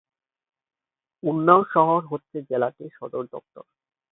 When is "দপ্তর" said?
3.31-3.63